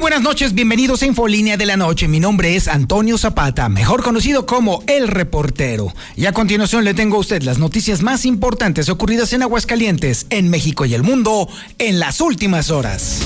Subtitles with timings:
[0.00, 2.08] Buenas noches, bienvenidos a Infolínea de la Noche.
[2.08, 5.92] Mi nombre es Antonio Zapata, mejor conocido como El Reportero.
[6.16, 10.48] Y a continuación le tengo a usted las noticias más importantes ocurridas en Aguascalientes, en
[10.48, 11.48] México y el mundo
[11.78, 13.20] en las últimas horas.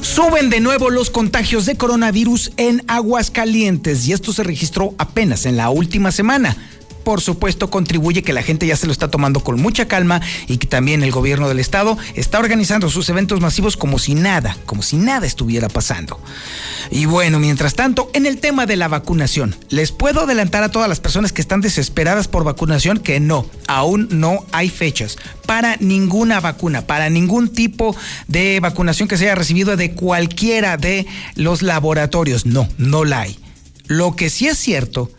[0.00, 5.58] Suben de nuevo los contagios de coronavirus en Aguascalientes y esto se registró apenas en
[5.58, 6.56] la última semana
[7.04, 10.58] por supuesto contribuye que la gente ya se lo está tomando con mucha calma y
[10.58, 14.82] que también el gobierno del estado está organizando sus eventos masivos como si nada, como
[14.82, 16.20] si nada estuviera pasando.
[16.90, 20.88] Y bueno, mientras tanto, en el tema de la vacunación, les puedo adelantar a todas
[20.88, 26.40] las personas que están desesperadas por vacunación que no, aún no hay fechas para ninguna
[26.40, 27.94] vacuna, para ningún tipo
[28.28, 32.46] de vacunación que se haya recibido de cualquiera de los laboratorios.
[32.46, 33.38] No, no la hay.
[33.86, 35.10] Lo que sí es cierto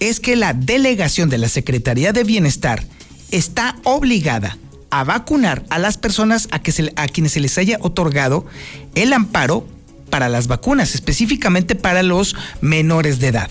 [0.00, 2.84] es que la delegación de la Secretaría de Bienestar
[3.30, 4.58] está obligada
[4.90, 8.46] a vacunar a las personas a, que a quienes se les haya otorgado
[8.94, 9.66] el amparo
[10.10, 13.50] para las vacunas, específicamente para los menores de edad.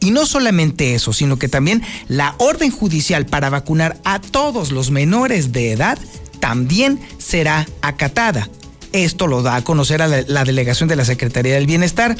[0.00, 4.90] Y no solamente eso, sino que también la orden judicial para vacunar a todos los
[4.90, 5.98] menores de edad
[6.40, 8.50] también será acatada.
[8.94, 12.16] Esto lo da a conocer a la, delegación de la Secretaría del Bienestar.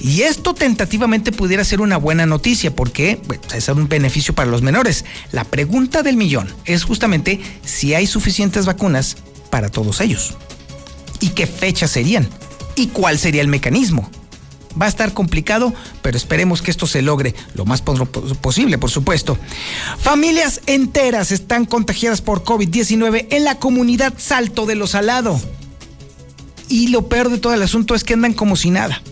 [0.00, 3.20] Y esto tentativamente pudiera ser una buena noticia porque
[3.54, 5.04] es un beneficio para los menores.
[5.30, 9.18] La pregunta del millón es justamente si hay suficientes vacunas
[9.50, 10.34] para todos ellos.
[11.20, 12.28] ¿Y qué fechas serían?
[12.74, 14.10] ¿Y cuál sería el mecanismo?
[14.80, 15.72] Va a estar complicado,
[16.02, 19.38] pero esperemos que esto se logre lo más posible, por supuesto.
[20.00, 25.40] Familias enteras están contagiadas por COVID-19 en la comunidad Salto de los Salado.
[26.70, 29.02] Y lo peor de todo el asunto es que andan como si nada.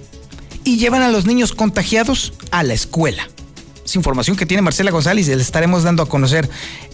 [0.65, 3.29] Y llevan a los niños contagiados a la escuela.
[3.85, 6.49] Es información que tiene Marcela González y le estaremos dando a conocer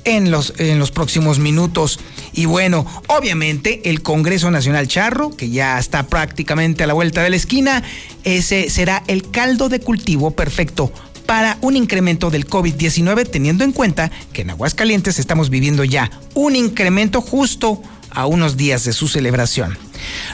[0.04, 2.00] en los, en los próximos minutos.
[2.32, 7.30] Y bueno, obviamente el Congreso Nacional Charro, que ya está prácticamente a la vuelta de
[7.30, 7.82] la esquina,
[8.22, 10.90] ese será el caldo de cultivo perfecto
[11.26, 16.56] para un incremento del COVID-19, teniendo en cuenta que en Aguascalientes estamos viviendo ya un
[16.56, 17.82] incremento justo
[18.14, 19.76] a unos días de su celebración.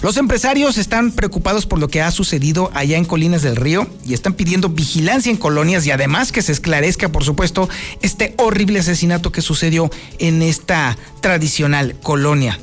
[0.02, 4.14] Los empresarios están preocupados por lo que ha sucedido allá en Colinas del Río y
[4.14, 7.68] están pidiendo vigilancia en colonias y además que se esclarezca, por supuesto,
[8.02, 12.58] este horrible asesinato que sucedió en esta tradicional colonia.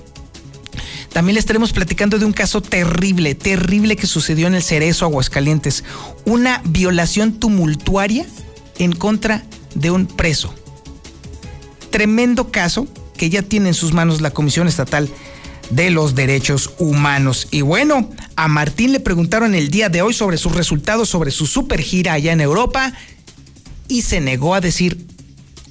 [1.14, 5.84] También le estaremos platicando de un caso terrible, terrible que sucedió en el Cerezo, Aguascalientes.
[6.26, 8.26] Una violación tumultuaria
[8.78, 10.54] en contra de un preso.
[11.90, 15.10] Tremendo caso que ya tiene en sus manos la Comisión Estatal
[15.70, 17.48] de los Derechos Humanos.
[17.52, 21.46] Y bueno, a Martín le preguntaron el día de hoy sobre sus resultados, sobre su
[21.46, 22.94] super gira allá en Europa,
[23.88, 25.06] y se negó a decir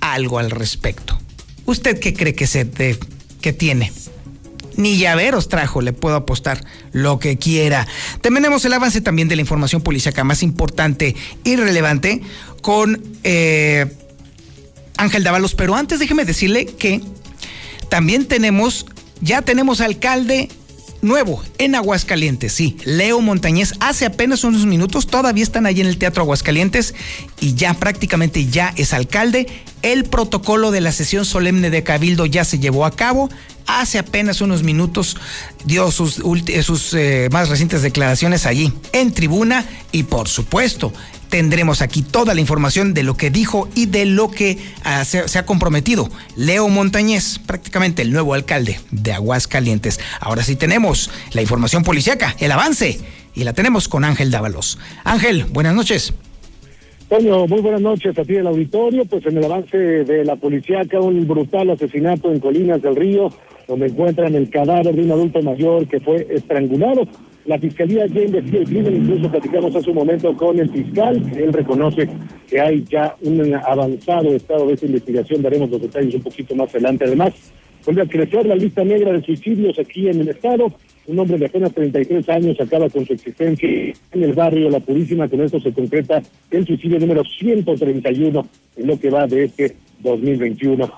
[0.01, 1.19] algo al respecto.
[1.65, 2.69] ¿Usted qué cree que, se
[3.41, 3.93] que tiene?
[4.77, 7.87] Ni llaveros trajo, le puedo apostar lo que quiera.
[8.21, 12.21] Tenemos el avance también de la información policíaca más importante y relevante
[12.61, 13.87] con eh,
[14.99, 15.55] Ángel Dávalos.
[15.55, 17.01] Pero antes déjeme decirle que
[17.89, 18.87] también tenemos,
[19.21, 20.49] ya tenemos alcalde
[21.03, 23.75] nuevo en Aguascalientes, sí, Leo Montañez.
[23.81, 26.95] Hace apenas unos minutos todavía están ahí en el Teatro Aguascalientes
[27.41, 29.47] y ya prácticamente ya es alcalde.
[29.83, 33.31] El protocolo de la sesión solemne de Cabildo ya se llevó a cabo.
[33.67, 35.17] Hace apenas unos minutos
[35.65, 36.23] dio sus,
[36.63, 40.93] sus eh, más recientes declaraciones allí en tribuna y por supuesto
[41.29, 45.39] tendremos aquí toda la información de lo que dijo y de lo que ah, se,
[45.39, 50.01] ha comprometido Leo Montañez, prácticamente el nuevo alcalde de Aguascalientes.
[50.21, 53.01] Ahora sí tenemos la información policíaca, el avance,
[53.35, 54.79] y la tenemos con Ángel Dávalos.
[55.05, 56.15] Ángel, buenas noches.
[57.09, 59.05] Toño, muy buenas noches a ti del auditorio.
[59.05, 63.31] Pues en el avance de la policíaca, un brutal asesinato en Colinas del Río,
[63.69, 67.07] donde encuentran el cadáver de un adulto mayor que fue estrangulado.
[67.47, 71.23] La fiscalía ya investiga el crimen, incluso platicamos hace un momento con el fiscal.
[71.37, 72.09] Él reconoce
[72.49, 75.43] que hay ya un avanzado estado de esta investigación.
[75.43, 77.05] Daremos los detalles un poquito más adelante.
[77.05, 77.35] Además,
[77.85, 80.73] vuelve a crecer la lista negra de suicidios aquí en el estado.
[81.07, 85.29] Un hombre de apenas 33 años acaba con su existencia en el barrio La Purísima.
[85.29, 86.21] Con esto se concreta
[86.51, 90.91] el suicidio número 131 en lo que va de este 2021.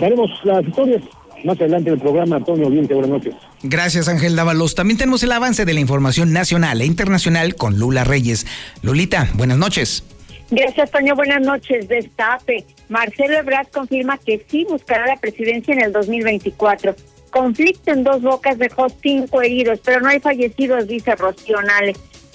[0.00, 1.02] Daremos las historias
[1.44, 2.36] más adelante en el programa.
[2.36, 3.34] Antonio Oriente, buenas noches.
[3.62, 4.74] Gracias, Ángel Dávalos.
[4.74, 8.46] También tenemos el avance de la información nacional e internacional con Lula Reyes.
[8.82, 10.04] Lulita, buenas noches.
[10.50, 11.14] Gracias, Toño.
[11.14, 11.88] Buenas noches.
[11.88, 12.64] Destape.
[12.88, 16.94] Marcelo Ebrard confirma que sí buscará la presidencia en el 2024.
[17.30, 21.56] Conflicto en dos bocas dejó cinco heridos, pero no hay fallecidos, dice Rocío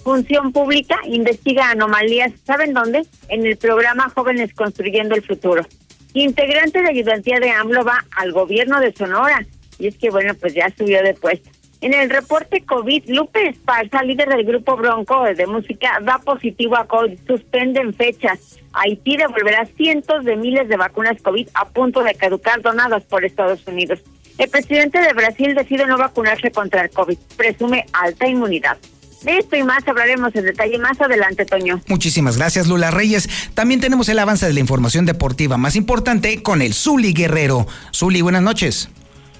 [0.03, 3.05] Función Pública investiga anomalías, ¿saben dónde?
[3.29, 5.65] En el programa Jóvenes Construyendo el Futuro.
[6.13, 9.45] Integrante de ayudantía de AMLO va al gobierno de Sonora.
[9.77, 11.49] Y es que, bueno, pues ya subió de puesto.
[11.81, 16.85] En el reporte COVID, Lupe Esparza, líder del grupo Bronco de música, da positivo a
[16.85, 18.59] COVID, suspenden fechas.
[18.73, 23.65] Haití devolverá cientos de miles de vacunas COVID a punto de caducar donadas por Estados
[23.65, 24.01] Unidos.
[24.37, 28.77] El presidente de Brasil decide no vacunarse contra el COVID, presume alta inmunidad.
[29.23, 31.81] De esto y más hablaremos en detalle más adelante, Toño.
[31.87, 33.29] Muchísimas gracias, Lula Reyes.
[33.53, 37.67] También tenemos el avance de la información deportiva más importante con el Zuli Guerrero.
[37.93, 38.89] Zuli, buenas noches.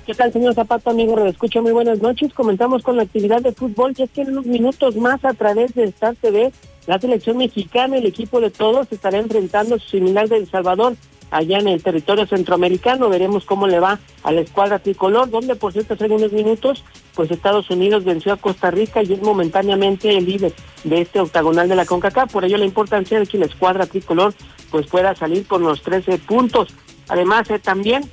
[0.05, 1.15] ¿Qué tal, señor Zapato, amigo?
[1.15, 2.33] Lo escucho muy buenas noches.
[2.33, 5.73] Comenzamos con la actividad de fútbol, que es que en unos minutos más a través
[5.75, 6.51] de Star TV,
[6.87, 10.97] la selección mexicana, el equipo de todos, estará enfrentando su similar de El Salvador
[11.31, 13.09] allá en el territorio centroamericano.
[13.09, 16.83] Veremos cómo le va a la escuadra tricolor, donde por cierto hace unos minutos,
[17.15, 20.53] pues Estados Unidos venció a Costa Rica y es momentáneamente el líder
[20.83, 22.31] de este octagonal de la CONCACAF.
[22.31, 24.33] Por ello la importancia de que la escuadra tricolor
[24.71, 26.69] pues pueda salir con los 13 puntos.
[27.07, 28.03] Además, eh, también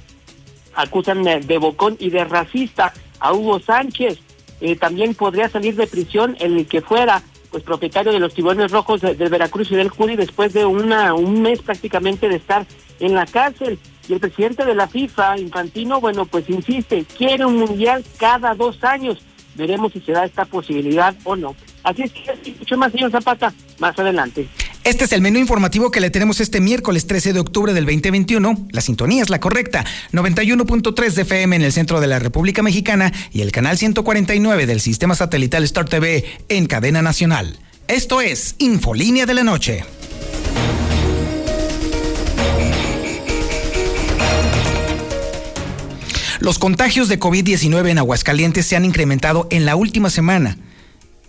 [0.74, 4.18] acusan de bocón y de racista a Hugo Sánchez.
[4.60, 9.00] Eh, también podría salir de prisión el que fuera pues propietario de los tiburones rojos
[9.00, 12.66] del de Veracruz y del Curi después de una un mes prácticamente de estar
[13.00, 13.78] en la cárcel.
[14.08, 18.82] Y el presidente de la FIFA, Infantino, bueno, pues insiste, quiere un mundial cada dos
[18.84, 19.18] años.
[19.56, 21.56] Veremos si se da esta posibilidad o no.
[21.82, 24.48] Así es que mucho más, señor Zapata, más adelante.
[24.86, 28.68] Este es el menú informativo que le tenemos este miércoles 13 de octubre del 2021.
[28.70, 29.84] La sintonía es la correcta.
[30.12, 34.80] 91.3 de FM en el centro de la República Mexicana y el canal 149 del
[34.80, 37.58] sistema satelital Star TV en cadena nacional.
[37.88, 39.84] Esto es Infolínea de la Noche.
[46.40, 50.58] Los contagios de COVID-19 en Aguascalientes se han incrementado en la última semana.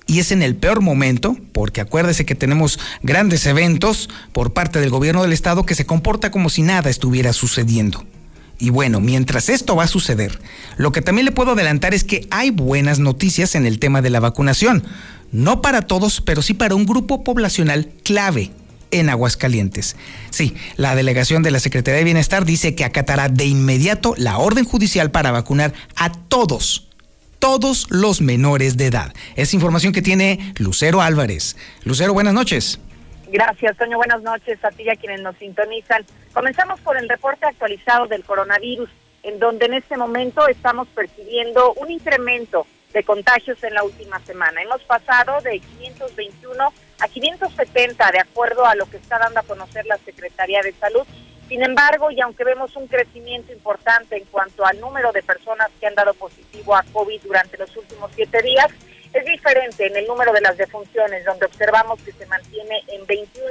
[0.06, 4.90] Y es en el peor momento, porque acuérdese que tenemos grandes eventos por parte del
[4.90, 8.06] gobierno del estado que se comporta como si nada estuviera sucediendo.
[8.60, 10.40] Y bueno, mientras esto va a suceder,
[10.78, 14.10] lo que también le puedo adelantar es que hay buenas noticias en el tema de
[14.10, 14.84] la vacunación.
[15.32, 18.52] No para todos, pero sí para un grupo poblacional clave
[18.92, 19.96] en Aguascalientes.
[20.30, 24.66] Sí, la delegación de la Secretaría de Bienestar dice que acatará de inmediato la orden
[24.66, 26.90] judicial para vacunar a todos,
[27.40, 29.14] todos los menores de edad.
[29.36, 31.56] Es información que tiene Lucero Álvarez.
[31.84, 32.80] Lucero, buenas noches.
[33.30, 33.98] Gracias, Toño.
[33.98, 36.06] Buenas noches a ti y a quienes nos sintonizan.
[36.34, 38.90] Comenzamos por el reporte actualizado del coronavirus,
[39.24, 44.62] en donde en este momento estamos percibiendo un incremento de contagios en la última semana.
[44.62, 49.86] Hemos pasado de 521 a 570, de acuerdo a lo que está dando a conocer
[49.86, 51.06] la Secretaría de Salud.
[51.48, 55.88] Sin embargo, y aunque vemos un crecimiento importante en cuanto al número de personas que
[55.88, 58.68] han dado positivo a COVID durante los últimos siete días,
[59.14, 63.48] es diferente en el número de las defunciones, donde observamos que se mantiene en 21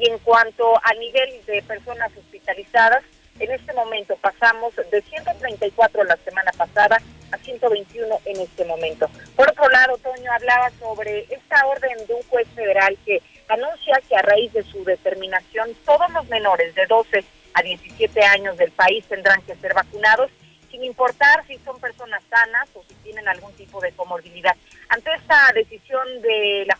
[0.00, 3.02] y en cuanto a nivel de personas hospitalizadas,
[3.38, 7.00] en este momento pasamos de 134 la semana pasada
[7.30, 9.08] a 121 en este momento.
[9.36, 14.16] Por otro lado, Toño hablaba sobre esta orden de un juez federal que anuncia que
[14.16, 19.04] a raíz de su determinación todos los menores de 12 a 17 años del país
[19.06, 20.30] tendrán que ser vacunados
[20.70, 24.54] sin importar si son personas sanas o si tienen algún tipo de comorbilidad.
[24.88, 26.78] Ante esta decisión de la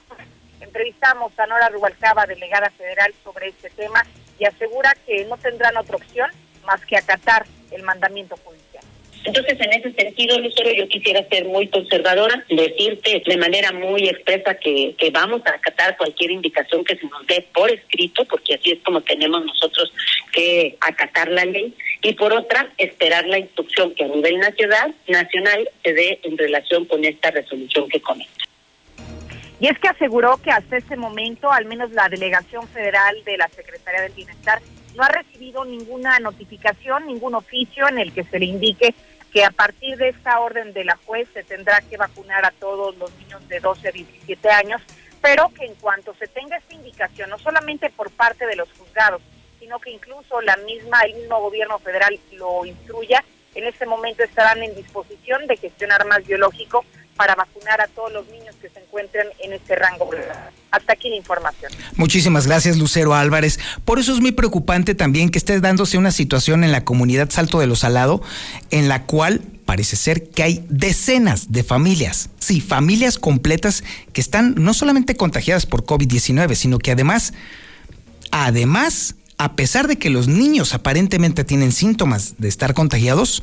[0.61, 4.05] entrevistamos a Nora Rubalcaba, delegada federal, sobre este tema
[4.39, 6.31] y asegura que no tendrán otra opción
[6.69, 8.85] más que acatar el mandamiento judicial.
[9.25, 14.55] Entonces, en ese sentido, Lucero, yo quisiera ser muy conservadora, decirte de manera muy expresa
[14.55, 18.71] que, que vamos a acatar cualquier indicación que se nos dé por escrito, porque así
[18.71, 19.93] es como tenemos nosotros
[20.33, 25.69] que acatar la ley, y por otra, esperar la instrucción que a nivel nacional, nacional
[25.83, 28.45] se dé en relación con esta resolución que comenta.
[29.61, 33.49] Y es que aseguró que hasta ese momento, al menos la delegación federal de la
[33.49, 34.61] Secretaría del Bienestar
[34.99, 38.93] no ha recibido ninguna notificación, ningún oficio en el que se le indique
[39.33, 42.97] que a partir de esta orden de la juez se tendrá que vacunar a todos
[42.97, 44.83] los niños de 12 a 17 años,
[45.23, 49.23] pero que en cuanto se tenga esta indicación, no solamente por parte de los juzgados,
[49.61, 53.23] sino que incluso la misma, el mismo gobierno federal lo instruya,
[53.55, 56.85] en este momento estarán en disposición de gestionar más biológico
[57.19, 60.09] para vacunar a todos los niños que se encuentren en este rango.
[60.71, 61.73] Hasta aquí la información.
[61.97, 63.59] Muchísimas gracias, Lucero Álvarez.
[63.85, 67.59] Por eso es muy preocupante también que esté dándose una situación en la comunidad Salto
[67.59, 68.23] de los Salado,
[68.71, 73.83] en la cual parece ser que hay decenas de familias, sí, familias completas
[74.13, 77.33] que están no solamente contagiadas por COVID-19, sino que además,
[78.31, 83.43] además, a pesar de que los niños aparentemente tienen síntomas de estar contagiados,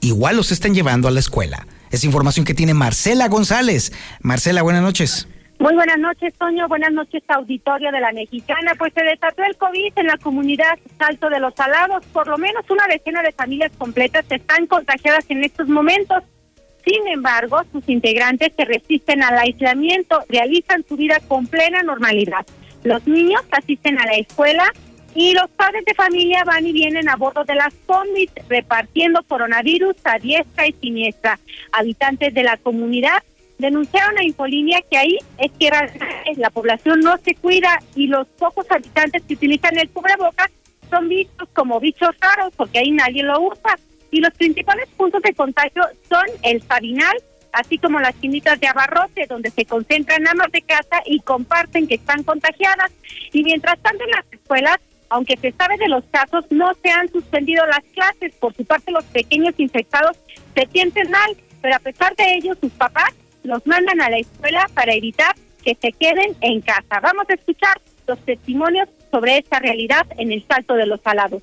[0.00, 1.66] igual los están llevando a la escuela.
[1.90, 3.92] Es información que tiene Marcela González.
[4.20, 5.28] Marcela, buenas noches.
[5.58, 6.68] Muy buenas noches, Toño.
[6.68, 8.72] Buenas noches, auditorio de la Mexicana.
[8.76, 12.04] Pues se desató el COVID en la comunidad Salto de los Salados.
[12.12, 16.22] Por lo menos una decena de familias completas están contagiadas en estos momentos.
[16.84, 22.46] Sin embargo, sus integrantes se resisten al aislamiento, realizan su vida con plena normalidad.
[22.84, 24.70] Los niños asisten a la escuela
[25.16, 29.96] y los padres de familia van y vienen a bordo de las combis repartiendo coronavirus
[30.04, 31.40] a diestra y siniestra.
[31.72, 33.22] Habitantes de la comunidad
[33.56, 35.70] denunciaron a Infolínea que ahí es que
[36.36, 40.50] la población no se cuida y los pocos habitantes que utilizan el cubrebocas
[40.90, 43.78] son vistos como bichos raros porque ahí nadie lo usa.
[44.10, 47.16] Y los principales puntos de contagio son el Sabinal,
[47.52, 51.94] así como las quinitas de abarrote, donde se concentran amas de casa y comparten que
[51.94, 52.92] están contagiadas.
[53.32, 54.76] Y mientras tanto en las escuelas,
[55.10, 58.34] aunque se sabe de los casos, no se han suspendido las clases.
[58.36, 60.16] Por su parte, los pequeños infectados
[60.54, 64.66] se sienten mal, pero a pesar de ello, sus papás los mandan a la escuela
[64.74, 67.00] para evitar que se queden en casa.
[67.00, 71.42] Vamos a escuchar los testimonios sobre esta realidad en el Salto de los Salados.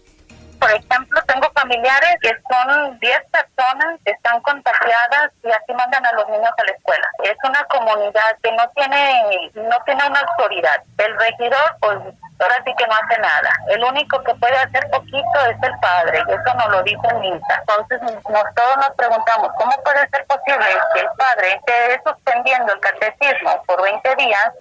[0.60, 6.14] Por ejemplo, tengo familiares que son 10 personas que están contagiadas y así mandan a
[6.14, 7.08] los niños a la escuela.
[7.26, 10.82] Es una comunidad que no tiene no tiene una autoridad.
[11.00, 11.98] El regidor, pues
[12.40, 13.52] ahora sí que no hace nada.
[13.70, 17.56] El único que puede hacer poquito es el padre, y eso nos lo dijo Minta.
[17.60, 22.80] Entonces, nos, todos nos preguntamos, ¿cómo puede ser posible que el padre esté suspendiendo el
[22.80, 24.52] catecismo por 20 días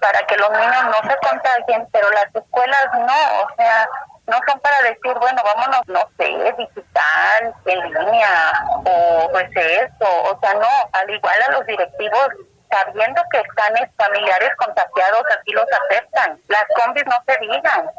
[0.00, 3.42] para que los niños no se contagien, pero las escuelas no?
[3.42, 3.88] O sea,
[4.26, 8.52] no son para decir, bueno, vámonos, no sé, digital, en línea,
[8.84, 12.28] o pues eso, o sea, no, al igual a los directivos
[12.74, 16.38] sabiendo que están familiares contagiados, así los aceptan.
[16.48, 17.90] Las combis no se digan.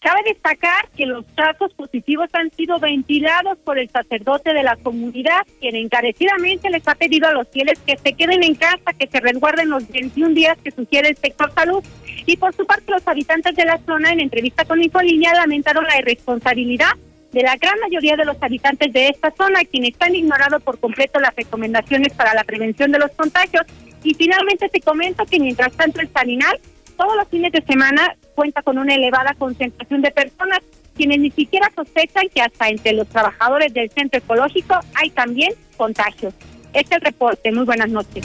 [0.00, 5.42] Cabe destacar que los casos positivos han sido ventilados por el sacerdote de la comunidad,
[5.60, 9.20] quien encarecidamente les ha pedido a los fieles que se queden en casa, que se
[9.20, 11.84] resguarden los 21 días que sugiere el sector salud.
[12.26, 15.98] Y por su parte, los habitantes de la zona, en entrevista con Infolínea, lamentaron la
[15.98, 16.94] irresponsabilidad
[17.32, 21.18] de la gran mayoría de los habitantes de esta zona, quienes han ignorado por completo
[21.18, 23.64] las recomendaciones para la prevención de los contagios.
[24.04, 26.60] Y finalmente te comento que mientras tanto el Salinal,
[26.96, 30.60] todos los fines de semana, cuenta con una elevada concentración de personas,
[30.94, 36.34] quienes ni siquiera sospechan que hasta entre los trabajadores del centro ecológico hay también contagios.
[36.74, 37.50] Este es el reporte.
[37.50, 38.24] Muy buenas noches.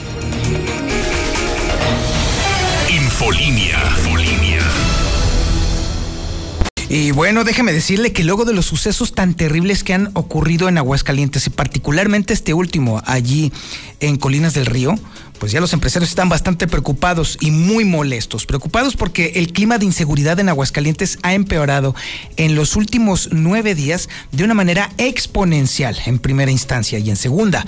[2.90, 3.78] Infolinia.
[6.90, 10.78] Y bueno, déjeme decirle que luego de los sucesos tan terribles que han ocurrido en
[10.78, 13.52] Aguascalientes y particularmente este último allí
[14.00, 14.94] en Colinas del Río,
[15.38, 18.46] pues ya los empresarios están bastante preocupados y muy molestos.
[18.46, 21.94] Preocupados porque el clima de inseguridad en Aguascalientes ha empeorado
[22.38, 27.66] en los últimos nueve días de una manera exponencial en primera instancia y en segunda.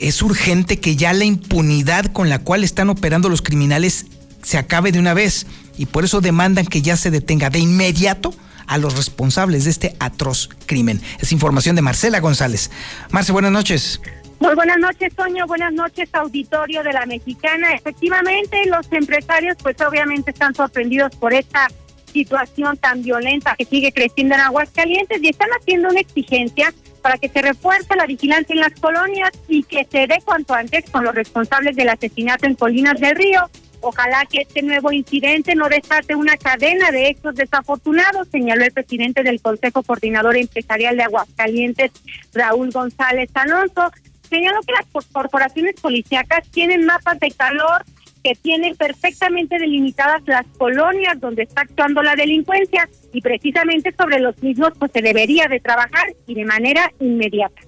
[0.00, 4.06] Es urgente que ya la impunidad con la cual están operando los criminales
[4.42, 8.34] se acabe de una vez y por eso demandan que ya se detenga de inmediato
[8.66, 11.00] a los responsables de este atroz crimen.
[11.20, 12.70] Es información de Marcela González.
[13.10, 14.00] Marce, buenas noches.
[14.40, 15.46] Muy buenas noches, Toño.
[15.46, 17.72] Buenas noches, auditorio de la Mexicana.
[17.74, 21.68] Efectivamente, los empresarios, pues obviamente están sorprendidos por esta
[22.12, 27.28] situación tan violenta que sigue creciendo en Aguascalientes y están haciendo una exigencia para que
[27.28, 31.14] se refuerce la vigilancia en las colonias y que se dé cuanto antes con los
[31.14, 33.50] responsables del asesinato en Colinas del Río.
[33.86, 39.22] Ojalá que este nuevo incidente no desate una cadena de hechos desafortunados, señaló el presidente
[39.22, 41.92] del Consejo Coordinador Empresarial de Aguascalientes,
[42.32, 43.92] Raúl González Alonso.
[44.30, 47.84] Señaló que las corporaciones policíacas tienen mapas de calor
[48.22, 54.42] que tienen perfectamente delimitadas las colonias donde está actuando la delincuencia y precisamente sobre los
[54.42, 57.60] mismos pues se debería de trabajar y de manera inmediata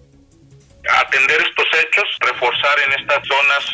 [0.88, 3.72] atender estos hechos, reforzar en estas zonas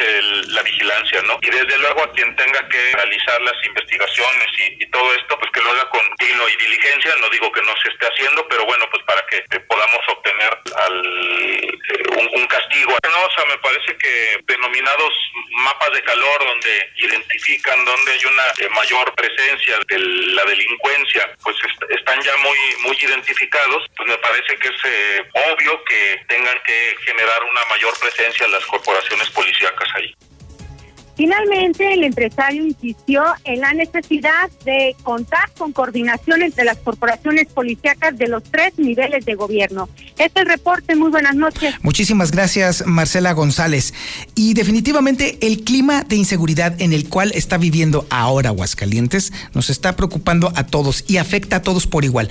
[0.49, 1.39] la vigilancia, ¿no?
[1.43, 5.61] Y desde luego a quien tenga que realizar las investigaciones y, todo esto, pues que
[5.61, 8.87] lo haga con tino y diligencia, no digo que no se esté haciendo, pero bueno,
[8.91, 11.05] pues para que eh, podamos obtener al,
[11.65, 12.97] eh, un, castigo.
[13.03, 15.13] No, o sea, me parece que denominados
[15.65, 21.57] mapas de calor donde identifican donde hay una eh, mayor presencia de la delincuencia, pues
[21.89, 27.43] están ya muy, muy identificados, pues me parece que es obvio que tengan que generar
[27.51, 30.15] una mayor presencia las corporaciones policíacas ahí.
[31.15, 38.17] Finalmente, el empresario insistió en la necesidad de contar con coordinación entre las corporaciones policíacas
[38.17, 39.91] de los tres niveles de gobierno.
[40.19, 40.97] Este es el reporte.
[40.97, 41.75] Muy buenas noches.
[41.83, 43.93] Muchísimas gracias, Marcela González.
[44.35, 49.97] Y definitivamente el clima de inseguridad en el cual está viviendo ahora Aguascalientes nos está
[49.97, 52.31] preocupando a todos y afecta a todos por igual.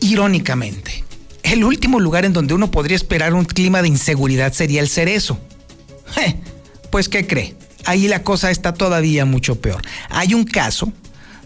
[0.00, 1.04] Irónicamente,
[1.52, 5.38] el último lugar en donde uno podría esperar un clima de inseguridad sería el cerezo.
[6.90, 7.54] pues, ¿qué cree?
[7.84, 9.82] ahí la cosa está todavía mucho peor.
[10.08, 10.92] Hay un caso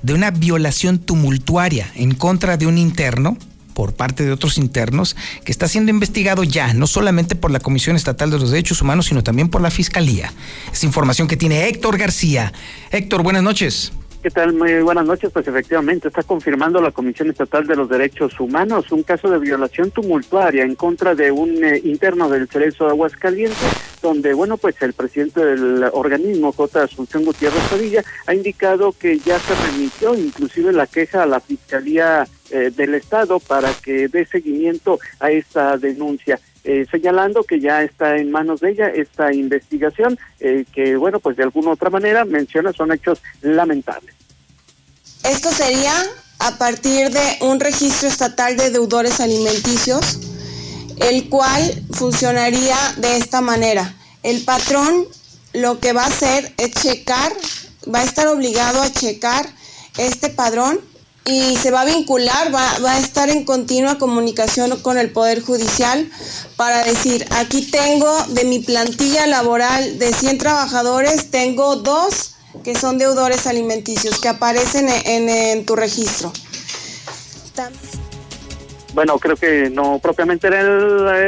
[0.03, 3.37] de una violación tumultuaria en contra de un interno
[3.73, 7.97] por parte de otros internos que está siendo investigado ya, no solamente por la Comisión
[7.97, 10.33] Estatal de los Derechos Humanos, sino también por la Fiscalía.
[10.73, 12.53] Es información que tiene Héctor García.
[12.93, 13.93] Héctor, buenas noches.
[14.25, 14.55] ¿Qué tal?
[14.55, 15.31] Muy buenas noches.
[15.31, 19.91] Pues efectivamente está confirmando la Comisión Estatal de los Derechos Humanos un caso de violación
[19.91, 23.59] tumultuaria en contra de un eh, interno del Cerezo de Aguascalientes,
[24.01, 26.85] donde, bueno, pues el presidente del organismo, J.
[26.85, 32.27] Asunción Gutiérrez Padilla, ha indicado que ya se remitió inclusive la queja a la Fiscalía
[32.51, 36.41] eh, del Estado para que dé seguimiento a esta denuncia.
[36.67, 41.37] Eh, señalando que ya está en manos de ella esta investigación, eh, que bueno, pues
[41.37, 44.15] de alguna otra manera menciona son hechos lamentables.
[45.25, 45.93] Esto sería
[46.39, 50.21] a partir de un registro estatal de deudores alimenticios,
[51.01, 53.95] el cual funcionaría de esta manera.
[54.23, 55.07] El patrón
[55.53, 57.31] lo que va a hacer es checar,
[57.95, 59.47] va a estar obligado a checar
[59.99, 60.81] este padrón
[61.25, 65.41] y se va a vincular, va, va, a estar en continua comunicación con el Poder
[65.41, 66.11] Judicial
[66.57, 72.99] para decir, aquí tengo de mi plantilla laboral de 100 trabajadores, tengo dos que son
[72.99, 76.33] deudores alimenticios que aparecen en, en, tu registro.
[78.95, 80.61] Bueno, creo que no propiamente era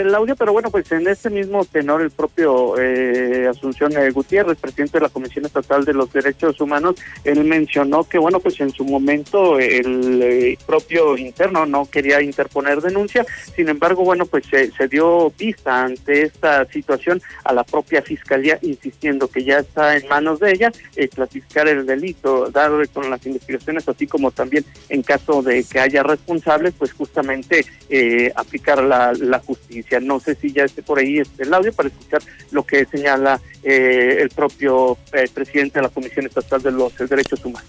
[0.01, 4.57] el, audio, pero bueno, pues en ese mismo tenor el propio eh, Asunción eh, Gutiérrez,
[4.57, 6.95] presidente de la Comisión Estatal de los Derechos Humanos,
[7.25, 12.81] él mencionó que bueno, pues en su momento el eh, propio interno no quería interponer
[12.81, 18.01] denuncia, sin embargo, bueno, pues se, se dio vista ante esta situación a la propia
[18.01, 20.71] Fiscalía, insistiendo que ya está en manos de ella
[21.13, 26.05] clasificar el delito, dar con las investigaciones, así como también en caso de que haya
[26.05, 27.56] responsables, pues justamente
[27.89, 30.01] eh, aplicar la, justicia.
[30.01, 33.41] No sé si ya esté por ahí este, el audio para escuchar lo que señala
[33.63, 37.69] eh, el propio eh, presidente de la Comisión Estatal de los Derechos Humanos.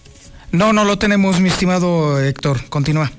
[0.52, 2.70] No, no lo tenemos, mi estimado Héctor.
[2.70, 3.12] Continúa.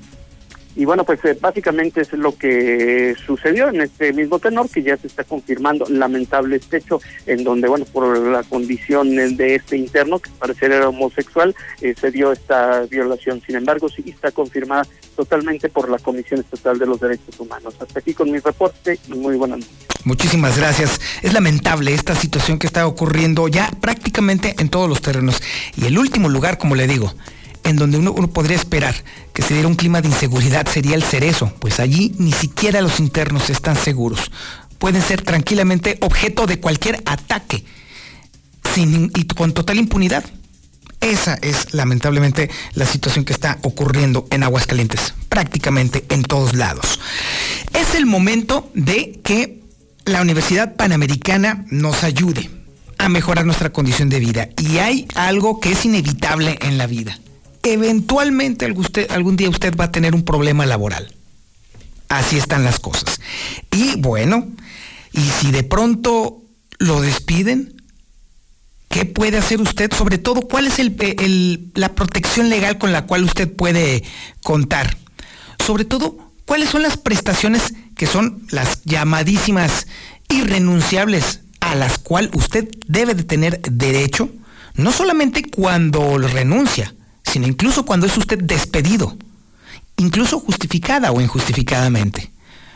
[0.79, 4.95] Y bueno, pues eh, básicamente es lo que sucedió en este mismo tenor, que ya
[4.95, 10.19] se está confirmando lamentable este hecho, en donde, bueno, por la condición de este interno,
[10.19, 13.41] que parecer era homosexual, eh, se dio esta violación.
[13.45, 14.87] Sin embargo, sí está confirmada
[15.17, 17.75] totalmente por la Comisión Estatal de los Derechos Humanos.
[17.77, 19.75] Hasta aquí con mi reporte muy buenas noches.
[20.05, 21.01] Muchísimas gracias.
[21.21, 25.41] Es lamentable esta situación que está ocurriendo ya prácticamente en todos los terrenos.
[25.75, 27.13] Y el último lugar, como le digo,
[27.63, 28.95] en donde uno, podría esperar
[29.33, 32.99] que se diera un clima de inseguridad sería el cerezo, pues allí ni siquiera los
[32.99, 34.31] internos están seguros.
[34.77, 37.65] Pueden ser tranquilamente objeto de cualquier ataque
[38.73, 40.23] sin, y con total impunidad.
[41.01, 46.99] Esa es lamentablemente la situación que está ocurriendo en Aguascalientes, prácticamente en todos lados.
[47.73, 49.61] Es el momento de que
[50.05, 52.49] la Universidad Panamericana nos ayude
[52.97, 54.49] a mejorar nuestra condición de vida.
[54.57, 57.17] Y hay algo que es inevitable en la vida
[57.73, 61.13] eventualmente algún día usted va a tener un problema laboral.
[62.09, 63.21] Así están las cosas.
[63.71, 64.47] Y bueno,
[65.13, 66.41] y si de pronto
[66.79, 67.81] lo despiden,
[68.89, 69.93] ¿qué puede hacer usted?
[69.93, 70.79] Sobre todo, ¿cuál es
[71.75, 74.03] la protección legal con la cual usted puede
[74.43, 74.97] contar?
[75.63, 79.87] Sobre todo, ¿cuáles son las prestaciones que son las llamadísimas
[80.29, 84.29] irrenunciables a las cuales usted debe de tener derecho?
[84.73, 86.95] No solamente cuando renuncia,
[87.31, 89.17] sino incluso cuando es usted despedido,
[89.97, 92.31] incluso justificada o injustificadamente.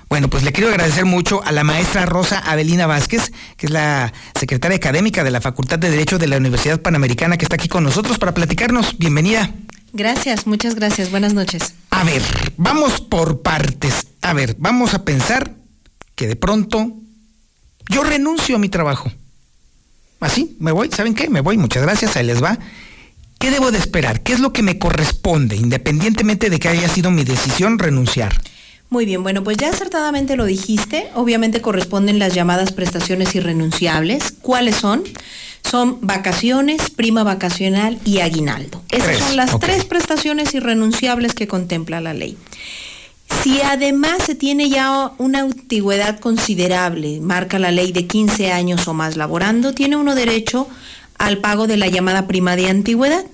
[0.10, 4.14] Bueno, pues le quiero agradecer mucho a la maestra Rosa Avelina Vázquez, que es la
[4.36, 7.84] secretaria académica de la Facultad de Derecho de la Universidad Panamericana, que está aquí con
[7.84, 8.98] nosotros para platicarnos.
[9.00, 9.50] Bienvenida.
[9.92, 11.10] Gracias, muchas gracias.
[11.10, 11.74] Buenas noches.
[11.90, 12.22] A ver,
[12.58, 14.08] vamos por partes.
[14.22, 15.56] A ver, vamos a pensar
[16.16, 16.94] que de pronto
[17.90, 19.12] yo renuncio a mi trabajo.
[20.20, 21.30] Así, me voy, ¿saben qué?
[21.30, 22.58] Me voy, muchas gracias, ahí les va.
[23.44, 24.22] ¿Qué debo de esperar?
[24.22, 28.42] ¿Qué es lo que me corresponde, independientemente de que haya sido mi decisión renunciar?
[28.90, 31.10] Muy bien, bueno, pues ya acertadamente lo dijiste.
[31.14, 34.34] Obviamente corresponden las llamadas prestaciones irrenunciables.
[34.42, 35.04] ¿Cuáles son?
[35.62, 38.82] Son vacaciones, prima vacacional y aguinaldo.
[38.90, 42.38] Esas son las tres prestaciones irrenunciables que contempla la ley.
[43.42, 48.94] Si además se tiene ya una antigüedad considerable, marca la ley de 15 años o
[48.94, 50.70] más laborando, tiene uno derecho
[51.24, 53.26] al pago de la llamada prima de antigüedad.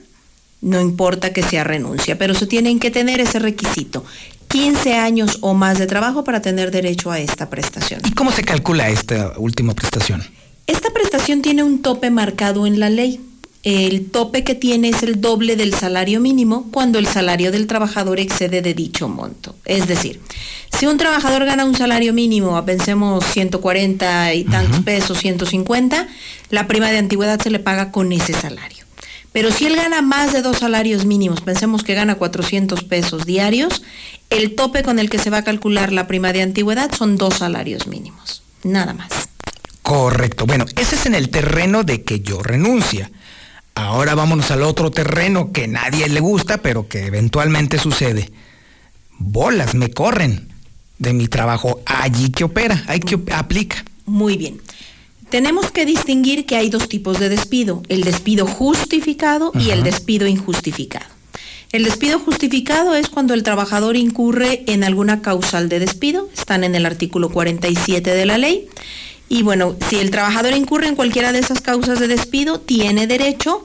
[0.61, 4.03] No importa que sea renuncia, pero se tienen que tener ese requisito.
[4.49, 8.01] 15 años o más de trabajo para tener derecho a esta prestación.
[8.05, 10.23] ¿Y cómo se calcula esta última prestación?
[10.67, 13.21] Esta prestación tiene un tope marcado en la ley.
[13.63, 18.19] El tope que tiene es el doble del salario mínimo cuando el salario del trabajador
[18.19, 19.53] excede de dicho monto.
[19.65, 20.21] Es decir,
[20.77, 26.07] si un trabajador gana un salario mínimo, pensemos 140 y tantos pesos, 150,
[26.51, 28.85] la prima de antigüedad se le paga con ese salario.
[29.33, 33.83] Pero si él gana más de dos salarios mínimos, pensemos que gana 400 pesos diarios,
[34.29, 37.35] el tope con el que se va a calcular la prima de antigüedad son dos
[37.35, 39.09] salarios mínimos, nada más.
[39.81, 40.45] Correcto.
[40.45, 43.11] Bueno, ese es en el terreno de que yo renuncia.
[43.75, 48.31] Ahora vámonos al otro terreno que nadie le gusta, pero que eventualmente sucede.
[49.17, 50.49] Bolas, me corren
[50.97, 53.83] de mi trabajo allí que opera, hay que aplica.
[54.05, 54.61] Muy bien.
[55.29, 60.27] Tenemos que distinguir que hay dos tipos de despido, el despido justificado y el despido
[60.27, 61.05] injustificado.
[61.71, 66.73] El despido justificado es cuando el trabajador incurre en alguna causal de despido, están en
[66.73, 68.67] el artículo 47 de la ley.
[69.29, 73.63] Y bueno, si el trabajador incurre en cualquiera de esas causas de despido, tiene derecho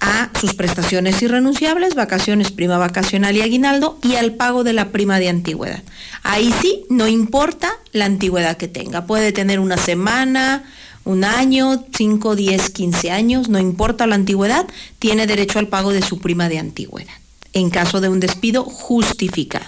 [0.00, 5.18] a sus prestaciones irrenunciables, vacaciones, prima vacacional y aguinaldo y al pago de la prima
[5.18, 5.82] de antigüedad.
[6.22, 9.06] Ahí sí, no importa la antigüedad que tenga.
[9.06, 10.64] Puede tener una semana,
[11.04, 14.66] un año, 5, 10, 15 años, no importa la antigüedad,
[14.98, 17.14] tiene derecho al pago de su prima de antigüedad,
[17.54, 19.66] en caso de un despido justificado.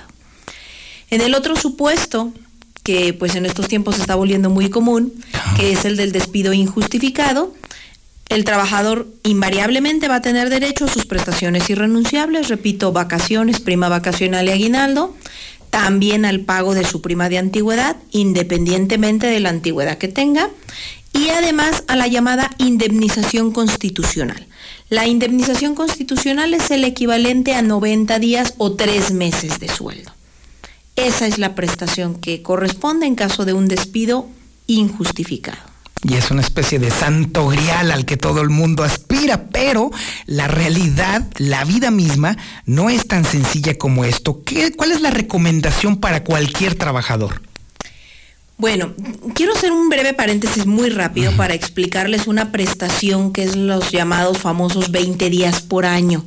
[1.08, 2.32] En el otro supuesto,
[2.82, 5.12] que pues en estos tiempos se está volviendo muy común,
[5.56, 7.54] que es el del despido injustificado,
[8.28, 14.46] el trabajador invariablemente va a tener derecho a sus prestaciones irrenunciables, repito, vacaciones, prima vacacional
[14.46, 15.16] y aguinaldo,
[15.70, 20.48] también al pago de su prima de antigüedad, independientemente de la antigüedad que tenga,
[21.12, 24.46] y además a la llamada indemnización constitucional.
[24.88, 30.12] La indemnización constitucional es el equivalente a 90 días o 3 meses de sueldo.
[31.06, 34.28] Esa es la prestación que corresponde en caso de un despido
[34.66, 35.56] injustificado.
[36.02, 39.90] Y es una especie de santo grial al que todo el mundo aspira, pero
[40.26, 42.36] la realidad, la vida misma,
[42.66, 44.42] no es tan sencilla como esto.
[44.44, 47.40] ¿Qué, ¿Cuál es la recomendación para cualquier trabajador?
[48.58, 48.92] Bueno,
[49.34, 54.36] quiero hacer un breve paréntesis muy rápido para explicarles una prestación que es los llamados
[54.36, 56.26] famosos 20 días por año,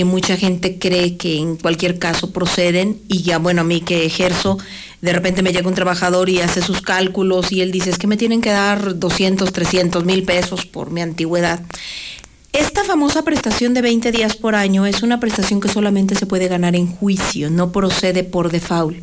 [0.00, 4.06] que mucha gente cree que en cualquier caso proceden y ya bueno, a mí que
[4.06, 4.56] ejerzo,
[5.02, 8.06] de repente me llega un trabajador y hace sus cálculos y él dice, es que
[8.06, 11.60] me tienen que dar 200, 300 mil pesos por mi antigüedad.
[12.54, 16.48] Esta famosa prestación de 20 días por año es una prestación que solamente se puede
[16.48, 18.96] ganar en juicio, no procede por default.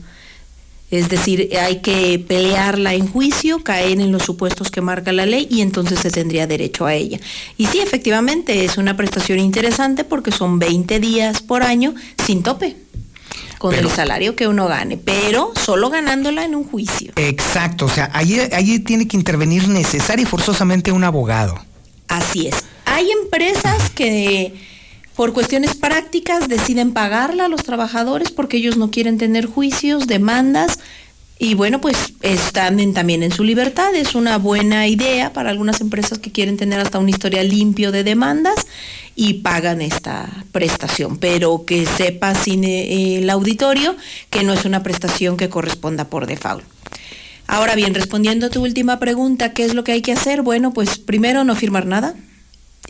[0.89, 5.45] Es decir, hay que pelearla en juicio, caer en los supuestos que marca la ley
[5.49, 7.19] y entonces se tendría derecho a ella.
[7.57, 11.93] Y sí, efectivamente, es una prestación interesante porque son 20 días por año
[12.25, 12.77] sin tope
[13.57, 17.11] con el salario que uno gane, pero solo ganándola en un juicio.
[17.15, 21.57] Exacto, o sea, allí, allí tiene que intervenir necesario y forzosamente un abogado.
[22.07, 22.55] Así es.
[22.85, 24.53] Hay empresas que
[25.17, 30.77] por cuestiones prácticas deciden pagarla a los trabajadores porque ellos no quieren tener juicios, demandas.
[31.39, 33.95] Y bueno, pues están también en su libertad.
[33.95, 38.03] Es una buena idea para algunas empresas que quieren tener hasta una historia limpio de
[38.03, 38.67] demandas
[39.15, 41.17] y pagan esta prestación.
[41.17, 43.95] Pero que sepa sin eh, el auditorio
[44.29, 46.63] que no es una prestación que corresponda por default.
[47.47, 50.43] Ahora bien, respondiendo a tu última pregunta, ¿qué es lo que hay que hacer?
[50.43, 52.13] Bueno, pues primero no firmar nada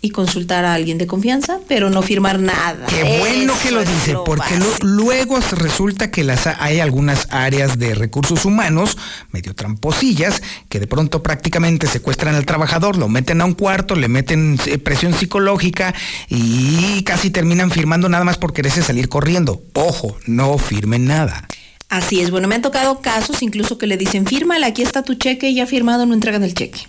[0.01, 2.85] y consultar a alguien de confianza, pero no firmar nada.
[2.87, 8.45] Qué bueno que lo dice, porque luego resulta que las, hay algunas áreas de recursos
[8.45, 8.97] humanos
[9.31, 14.07] medio tramposillas que de pronto prácticamente secuestran al trabajador, lo meten a un cuarto, le
[14.07, 15.93] meten eh, presión psicológica
[16.29, 19.63] y casi terminan firmando nada más por quererse salir corriendo.
[19.73, 21.47] Ojo, no firmen nada.
[21.89, 25.15] Así es, bueno, me han tocado casos incluso que le dicen, fírmale, aquí está tu
[25.15, 26.81] cheque y ya firmado, no entregan el cheque.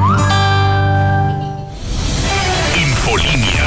[2.79, 3.65] Infolinia.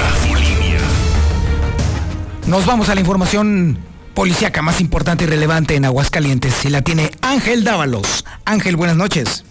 [2.46, 3.76] Nos vamos a la información
[4.18, 6.52] policíaca más importante y relevante en Aguascalientes.
[6.52, 8.24] Si la tiene Ángel Dávalos.
[8.44, 9.44] Ángel, buenas noches.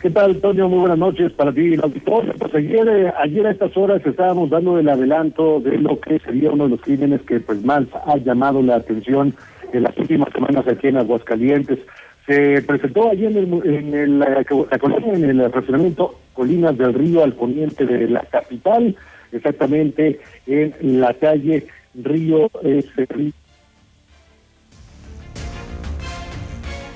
[0.00, 0.66] ¿Qué tal, Antonio?
[0.66, 2.32] Muy buenas noches para ti y el auditorio.
[2.38, 6.50] Pues ayer, eh, ayer a estas horas estábamos dando el adelanto de lo que sería
[6.50, 9.34] uno de los crímenes que pues más ha llamado la atención
[9.74, 11.78] en las últimas semanas aquí en Aguascalientes.
[12.26, 15.96] Se presentó ayer en, el, en el, en el
[16.32, 18.96] Colinas del Río al poniente de la capital,
[19.32, 22.82] exactamente en la calle Río, eh,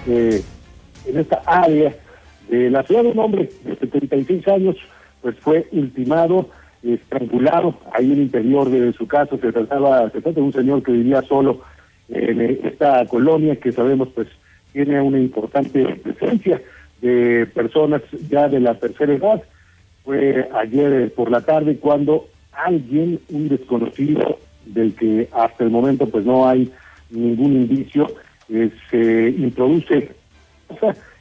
[0.06, 0.42] eh,
[1.06, 1.94] en esta área
[2.48, 4.76] de la ciudad, un hombre de 76 años,
[5.22, 6.48] pues fue ultimado,
[6.82, 9.36] estrangulado ahí en el interior de su casa.
[9.38, 11.62] Se trataba, se trata de un señor que vivía solo
[12.08, 14.28] en esta colonia que sabemos pues
[14.72, 16.62] tiene una importante presencia
[17.00, 19.42] de personas ya de la tercera edad.
[20.04, 26.24] Fue ayer por la tarde cuando alguien, un desconocido del que hasta el momento pues
[26.24, 26.70] no hay
[27.10, 28.06] ningún indicio,
[28.48, 30.10] eh, se introduce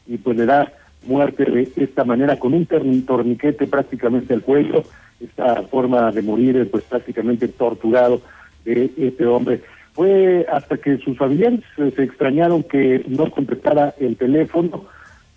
[0.08, 0.72] y pues le da
[1.08, 2.66] muerte de esta manera con un
[3.06, 4.84] torniquete prácticamente al cuello,
[5.20, 8.22] esta forma de morir pues prácticamente torturado
[8.64, 9.62] de este hombre.
[9.94, 14.86] Fue hasta que sus familiares eh, se extrañaron que no contestara el teléfono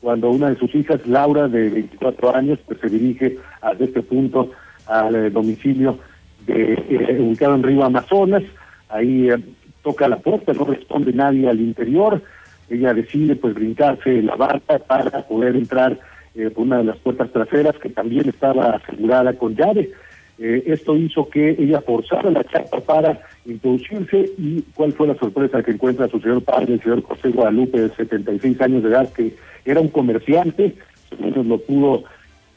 [0.00, 4.50] cuando una de sus hijas, Laura, de 24 años, pues se dirige a este punto
[4.86, 5.98] al eh, domicilio
[6.46, 8.42] de, ubicado en Río Amazonas,
[8.88, 9.28] ahí
[9.88, 12.20] toca la puerta, no responde nadie al interior,
[12.68, 15.98] ella decide pues brincarse la barca para poder entrar
[16.34, 19.90] eh, por una de las puertas traseras que también estaba asegurada con llave.
[20.38, 25.62] Eh, esto hizo que ella forzara la chapa para introducirse y cuál fue la sorpresa
[25.62, 29.34] que encuentra su señor padre, el señor José Guadalupe, de 76 años de edad, que
[29.64, 30.74] era un comerciante,
[31.08, 32.04] según lo pudo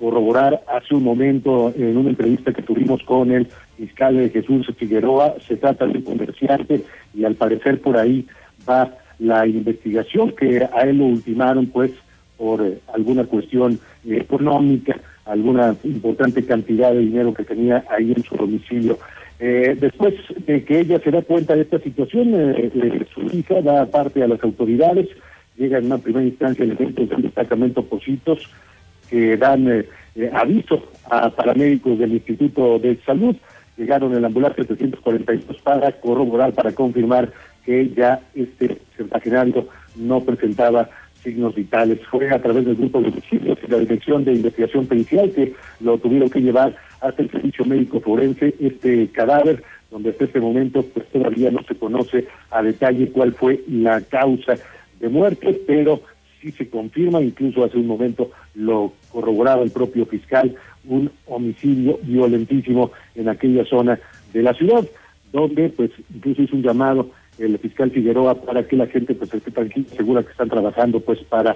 [0.02, 3.48] corroborar hace un momento en una entrevista que tuvimos con el
[3.82, 6.84] fiscal de Jesús Figueroa, se trata de un comerciante
[7.16, 8.28] y al parecer por ahí
[8.70, 11.92] va la investigación que a él lo ultimaron pues
[12.38, 18.24] por eh, alguna cuestión eh, económica, alguna importante cantidad de dinero que tenía ahí en
[18.24, 19.00] su domicilio.
[19.40, 20.14] Eh, después
[20.46, 22.34] de que ella se da cuenta de esta situación,
[23.14, 25.10] su hija da parte a las autoridades,
[25.58, 28.48] llega en una primera instancia elementos del destacamento Positos
[29.10, 29.86] que dan
[30.34, 33.36] aviso a paramédicos del Instituto de Salud,
[33.78, 37.32] llegaron en la ambulancia 342 para corroborar, para confirmar
[37.66, 40.90] que ya este centenario no presentaba
[41.24, 42.00] signos vitales.
[42.10, 45.98] Fue a través del grupo de homicidios y la Dirección de Investigación Pericial que lo
[45.98, 51.06] tuvieron que llevar hasta el servicio médico forense este cadáver, donde hasta este momento pues
[51.08, 54.56] todavía no se conoce a detalle cuál fue la causa
[55.00, 56.02] de muerte, pero
[56.42, 62.92] sí se confirma, incluso hace un momento lo corroboraba el propio fiscal, un homicidio violentísimo
[63.16, 64.00] en aquella zona
[64.34, 64.86] de la ciudad,
[65.32, 69.52] donde pues incluso hizo un llamado el fiscal Figueroa para que la gente pues esté
[69.52, 71.56] tranquila, segura que están trabajando pues para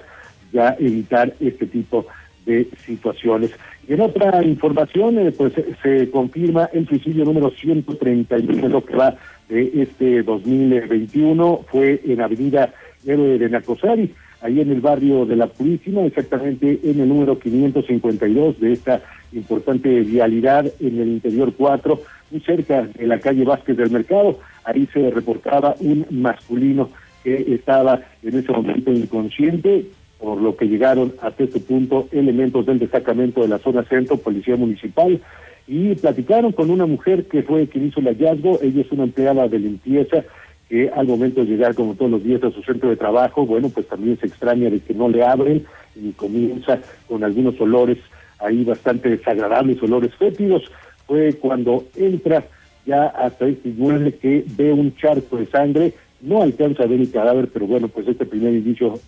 [0.51, 2.05] ya evitar este tipo
[2.45, 3.51] de situaciones.
[3.87, 9.15] Y en otra información, eh, pues se confirma el suicidio número 131, lo que va
[9.49, 12.73] de este 2021, fue en Avenida
[13.05, 14.13] Héroe de Nacosari,
[14.45, 19.01] ahí en el barrio de La Purísima, exactamente en el número 552 de esta
[19.33, 24.39] importante vialidad en el interior 4, muy cerca de la calle Vázquez del Mercado.
[24.63, 26.91] Ahí se reportaba un masculino
[27.23, 29.87] que estaba en ese momento inconsciente,
[30.19, 34.55] por lo que llegaron hasta este punto elementos del destacamento de la zona centro, policía
[34.55, 35.19] municipal,
[35.67, 38.59] y platicaron con una mujer que fue quien hizo el hallazgo.
[38.61, 40.23] Ella es una empleada de limpieza
[40.69, 43.69] que al momento de llegar como todos los días a su centro de trabajo, bueno,
[43.69, 47.97] pues también se extraña de que no le abren y comienza con algunos olores
[48.39, 50.63] ahí bastante desagradables, olores fétidos.
[51.05, 52.45] Fue cuando entra
[52.85, 57.11] ya hasta este inmueble que ve un charco de sangre, no alcanza a ver el
[57.11, 58.99] cadáver, pero bueno, pues este primer indicio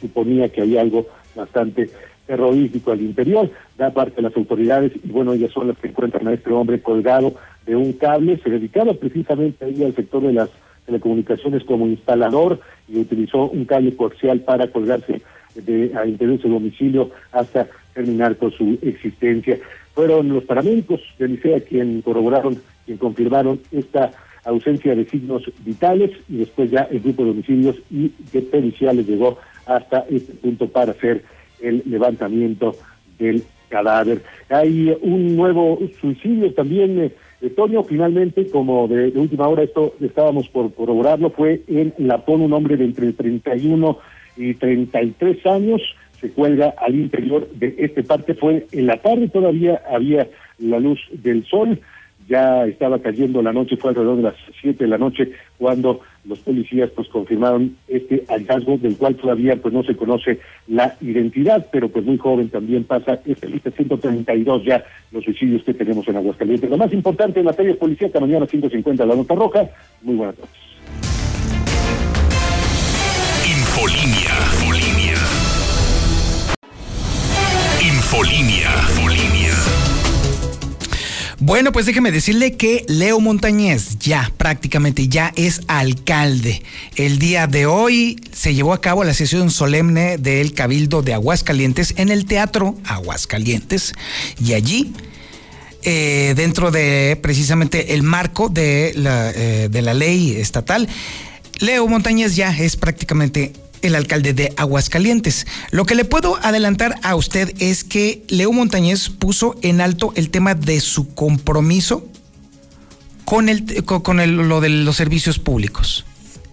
[0.00, 1.90] suponía que había algo bastante
[2.26, 6.28] terrorífico al interior, da parte a las autoridades y bueno, ellas son las que encuentran
[6.28, 7.34] a este hombre colgado
[7.66, 10.50] de un cable, se dedicaba precisamente ahí al sector de las
[10.86, 15.22] telecomunicaciones como instalador y utilizó un cable coaxial para colgarse
[15.54, 19.58] de, a interior de su domicilio hasta terminar con su existencia.
[19.94, 24.10] Fueron los paramédicos de Licea quien corroboraron, quien confirmaron esta
[24.44, 29.38] ausencia de signos vitales y después ya el grupo de homicidios y de periciales llegó
[29.66, 31.22] hasta este punto para hacer
[31.60, 32.74] el levantamiento
[33.18, 34.22] del cadáver.
[34.48, 37.12] Hay un nuevo suicidio también, eh,
[37.50, 42.76] Toño, finalmente, como de, última hora, esto estábamos por corroborarlo, fue en Lapón, un hombre
[42.76, 43.98] de entre 31
[44.36, 45.82] y 33 años,
[46.20, 48.34] se cuelga al interior de este parque.
[48.34, 50.28] Fue en la tarde, todavía había
[50.58, 51.80] la luz del sol,
[52.28, 56.38] ya estaba cayendo la noche, fue alrededor de las 7 de la noche cuando los
[56.40, 61.88] policías pues confirmaron este hallazgo del cual todavía pues no se conoce la identidad, pero
[61.88, 66.70] pues muy joven también pasa este lista 132 ya los suicidios que tenemos en Aguascalientes.
[66.70, 69.68] Lo más importante en materia policía, esta mañana 150 la nota roja.
[70.02, 70.62] Muy buenas noches.
[73.44, 74.34] Infolinia.
[77.80, 78.70] Infolinia.
[78.70, 79.41] Infolinia.
[81.44, 86.62] Bueno, pues déjeme decirle que Leo Montañez ya prácticamente ya es alcalde.
[86.94, 91.94] El día de hoy se llevó a cabo la sesión solemne del Cabildo de Aguascalientes
[91.96, 93.92] en el Teatro Aguascalientes
[94.40, 94.92] y allí
[95.82, 100.88] eh, dentro de precisamente el marco de la, eh, de la ley estatal,
[101.58, 103.52] Leo Montañez ya es prácticamente
[103.82, 105.46] el alcalde de Aguascalientes.
[105.70, 110.30] Lo que le puedo adelantar a usted es que Leo Montañez puso en alto el
[110.30, 112.08] tema de su compromiso
[113.24, 116.04] con, el, con lo de los servicios públicos.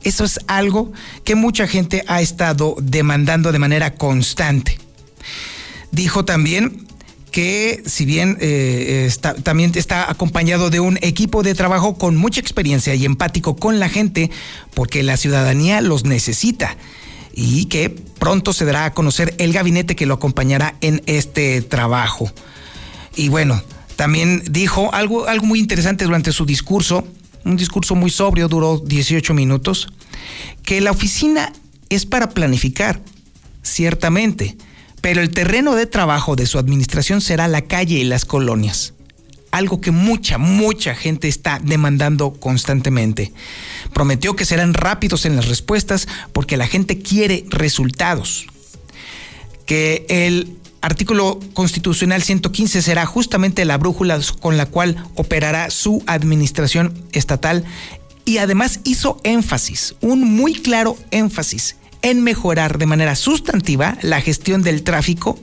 [0.04, 0.92] Eso es algo
[1.24, 4.80] que mucha gente ha estado demandando de manera constante.
[5.92, 6.88] Dijo también
[7.32, 12.40] que si bien eh, está, también está acompañado de un equipo de trabajo con mucha
[12.40, 14.32] experiencia y empático con la gente,
[14.74, 16.78] porque la ciudadanía los necesita
[17.34, 22.32] y que pronto se dará a conocer el gabinete que lo acompañará en este trabajo.
[23.16, 23.62] Y bueno,
[23.96, 27.08] también dijo algo, algo muy interesante durante su discurso,
[27.46, 29.88] un discurso muy sobrio, duró 18 minutos,
[30.64, 31.54] que la oficina
[31.90, 33.02] es para planificar,
[33.64, 34.58] ciertamente,
[35.02, 38.94] pero el terreno de trabajo de su administración será la calle y las colonias.
[39.52, 43.34] Algo que mucha, mucha gente está demandando constantemente.
[43.94, 48.48] Prometió que serán rápidos en las respuestas porque la gente quiere resultados.
[49.66, 56.94] Que el artículo constitucional 115 será justamente la brújula con la cual operará su administración
[57.12, 57.66] estatal
[58.26, 64.62] y además hizo énfasis, un muy claro énfasis en mejorar de manera sustantiva la gestión
[64.62, 65.38] del tráfico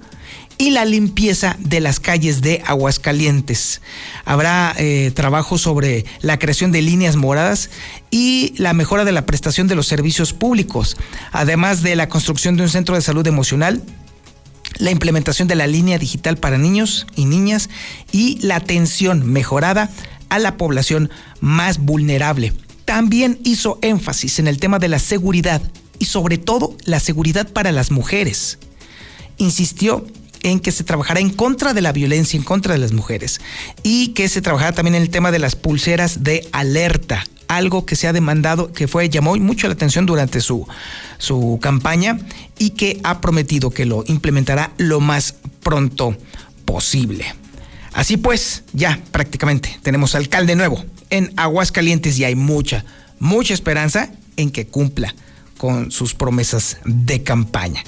[0.59, 3.80] y la limpieza de las calles de Aguascalientes.
[4.24, 7.70] Habrá eh, trabajo sobre la creación de líneas moradas
[8.11, 10.96] y la mejora de la prestación de los servicios públicos,
[11.32, 13.82] además de la construcción de un centro de salud emocional,
[14.78, 17.70] la implementación de la línea digital para niños y niñas
[18.12, 19.90] y la atención mejorada
[20.28, 22.52] a la población más vulnerable.
[22.84, 25.62] También hizo énfasis en el tema de la seguridad
[25.98, 28.59] y sobre todo la seguridad para las mujeres.
[29.38, 30.07] Insistió
[30.47, 33.40] en que se trabajará en contra de la violencia en contra de las mujeres
[33.82, 37.97] y que se trabajará también en el tema de las pulseras de alerta, algo que
[37.97, 40.64] se ha demandado, que fue llamó mucho la atención durante su,
[41.18, 42.20] su campaña
[42.59, 45.34] y que ha prometido que lo implementará lo más
[45.64, 46.16] pronto
[46.64, 47.24] posible.
[47.92, 52.84] Así pues, ya prácticamente tenemos alcalde nuevo en Aguascalientes y hay mucha,
[53.18, 55.12] mucha esperanza en que cumpla
[55.59, 57.82] con sus promesas de campaña.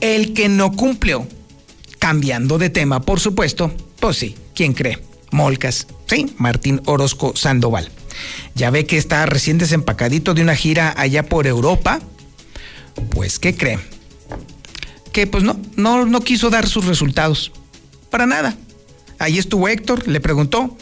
[0.00, 1.26] El que no cumplió,
[2.00, 4.98] cambiando de tema, por supuesto, pues sí, ¿quién cree?
[5.30, 7.88] Molcas, sí, Martín Orozco Sandoval.
[8.56, 12.00] Ya ve que está recién desempacadito de una gira allá por Europa.
[13.10, 13.78] Pues, ¿qué cree?
[15.12, 17.52] Que pues no, no, no quiso dar sus resultados.
[18.10, 18.56] Para nada.
[19.18, 20.76] Ahí estuvo Héctor, le preguntó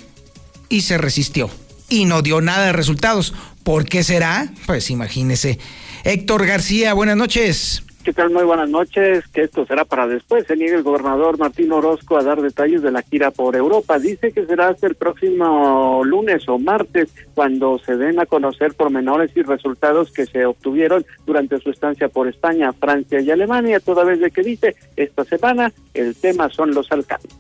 [0.68, 1.50] y se resistió.
[1.90, 3.34] Y no dio nada de resultados.
[3.64, 4.52] ¿Por qué será?
[4.66, 5.58] Pues imagínese.
[6.04, 7.82] Héctor García, buenas noches.
[8.08, 8.30] ¿Qué tal?
[8.30, 9.28] Muy buenas noches.
[9.28, 10.46] Que esto será para después.
[10.46, 13.98] Se niega el gobernador Martín Orozco a dar detalles de la gira por Europa.
[13.98, 19.30] Dice que será hasta el próximo lunes o martes cuando se den a conocer pormenores
[19.36, 23.78] y resultados que se obtuvieron durante su estancia por España, Francia y Alemania.
[23.78, 27.36] Toda vez de que dice esta semana el tema son los alcaldes.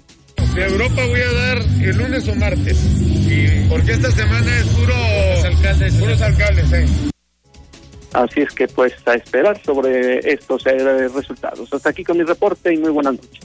[0.54, 2.76] De Europa voy a dar el lunes o martes.
[3.70, 4.94] Porque esta semana es puro
[5.46, 7.08] alcaldes, puros alcaldes.
[8.12, 11.72] Así es que pues a esperar sobre estos eh, resultados.
[11.72, 13.40] Hasta aquí con mi reporte y muy buenas noches.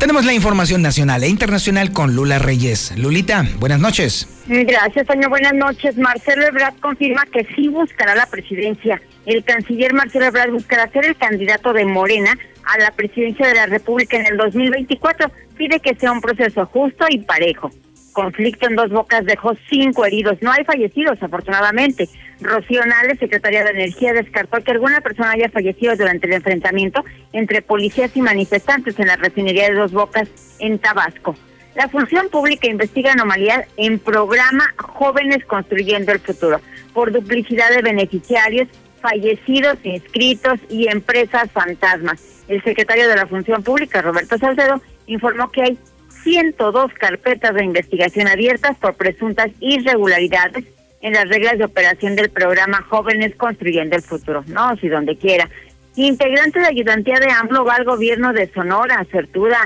[0.00, 2.96] Tenemos la información nacional e internacional con Lula Reyes.
[2.96, 4.26] Lulita, buenas noches.
[4.48, 5.28] Gracias, señor.
[5.28, 5.98] Buenas noches.
[5.98, 9.00] Marcelo Ebrard confirma que sí buscará la presidencia.
[9.26, 13.66] El canciller Marcelo Ebrard buscará ser el candidato de Morena a la presidencia de la
[13.66, 15.30] República en el 2024.
[15.58, 17.70] Pide que sea un proceso justo y parejo.
[18.12, 20.38] Conflicto en dos bocas dejó cinco heridos.
[20.40, 22.08] No hay fallecidos, afortunadamente.
[22.40, 27.62] Rocío Nales, secretaria de Energía, descartó que alguna persona haya fallecido durante el enfrentamiento entre
[27.62, 31.36] policías y manifestantes en la refinería de dos bocas en Tabasco.
[31.74, 36.60] La función pública investiga anomalías en programa Jóvenes Construyendo el Futuro
[36.92, 38.68] por duplicidad de beneficiarios,
[39.00, 42.44] fallecidos, inscritos y empresas fantasmas.
[42.48, 45.78] El secretario de la Función Pública, Roberto Salcedo, informó que hay
[46.22, 50.64] 102 carpetas de investigación abiertas por presuntas irregularidades
[51.00, 55.48] en las reglas de operación del programa Jóvenes Construyendo el Futuro, no, si donde quiera.
[55.96, 59.58] Integrante de ayudantía de AMLO va al gobierno de Sonora, Certuda.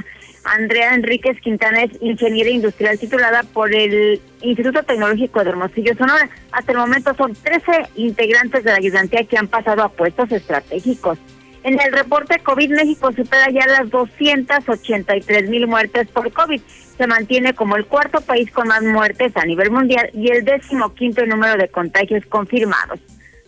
[0.45, 6.29] Andrea Enríquez Quintana es ingeniera industrial titulada por el Instituto Tecnológico de Hermosillo, Sonora.
[6.53, 11.19] Hasta el momento son 13 integrantes de la ayudantía que han pasado a puestos estratégicos.
[11.65, 16.61] En el reporte COVID, México supera ya las 283 mil muertes por COVID.
[16.61, 20.93] Se mantiene como el cuarto país con más muertes a nivel mundial y el décimo
[20.95, 23.01] quinto número de contagios confirmados.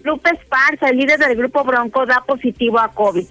[0.03, 3.27] Lupe Esparza, el líder del grupo Bronco, da positivo a COVID.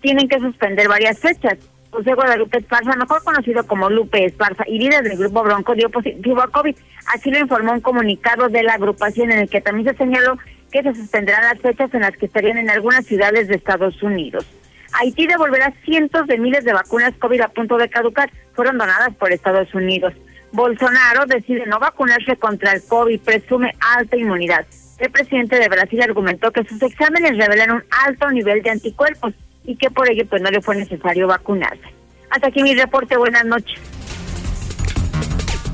[0.00, 1.58] Tienen que suspender varias fechas.
[1.90, 6.42] José Guadalupe Esparza, mejor conocido como Lupe Esparza y líder del grupo Bronco, dio positivo
[6.42, 6.74] a COVID.
[7.14, 10.36] Así lo informó un comunicado de la agrupación en el que también se señaló
[10.82, 14.46] se suspenderán las fechas en las que estarían en algunas ciudades de Estados Unidos.
[14.92, 18.30] Haití devolverá cientos de miles de vacunas COVID a punto de caducar.
[18.54, 20.14] Fueron donadas por Estados Unidos.
[20.52, 24.64] Bolsonaro decide no vacunarse contra el COVID, presume alta inmunidad.
[24.98, 29.76] El presidente de Brasil argumentó que sus exámenes revelan un alto nivel de anticuerpos y
[29.76, 31.84] que por ello pues no le fue necesario vacunarse.
[32.30, 33.78] Hasta aquí mi reporte, buenas noches.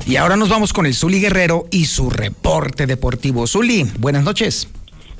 [0.05, 3.47] Y ahora nos vamos con el Zuli Guerrero y su reporte deportivo.
[3.47, 4.67] Zuli, buenas noches.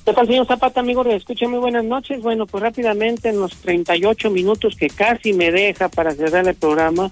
[0.05, 1.01] ¿Qué tal, señor Zapata, amigo?
[1.03, 2.21] Le escucha muy buenas noches.
[2.21, 7.09] Bueno, pues rápidamente, en los 38 minutos que casi me deja para cerrar el programa,